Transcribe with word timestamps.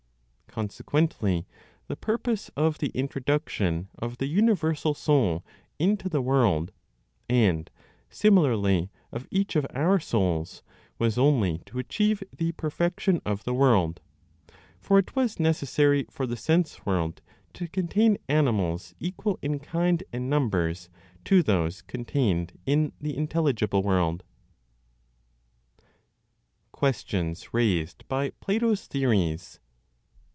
Consequently, 0.47 1.47
the 1.87 1.95
purpose 1.95 2.51
of 2.57 2.79
the 2.79 2.89
introduction 2.89 3.87
of 3.97 4.17
the 4.17 4.25
universal 4.27 4.93
Soul 4.93 5.45
into 5.79 6.09
the 6.09 6.21
world, 6.21 6.73
and 7.29 7.71
similarly 8.09 8.91
of 9.13 9.29
each 9.31 9.55
of 9.55 9.65
our 9.73 9.97
souls 9.97 10.61
was 10.99 11.17
only 11.17 11.59
to 11.67 11.79
achieve 11.79 12.21
the 12.35 12.51
perfection 12.51 13.21
of 13.25 13.45
the 13.45 13.53
world; 13.53 14.01
for 14.77 14.99
it 14.99 15.15
was 15.15 15.39
necessary 15.39 16.05
for 16.11 16.27
the 16.27 16.35
sense 16.35 16.85
world 16.85 17.21
to 17.53 17.69
contain 17.69 18.17
animals 18.27 18.93
equal 18.99 19.39
in 19.41 19.57
kind 19.57 20.03
and 20.11 20.29
numbers 20.29 20.89
to 21.23 21.41
those 21.41 21.81
contained 21.81 22.59
in 22.65 22.91
the 22.99 23.15
intelligible 23.15 23.83
world. 23.83 24.21
QUESTIONS 26.73 27.53
RAISED 27.53 28.03
BY 28.09 28.31
PLATO'S 28.41 28.87
THEORIES. 28.87 29.59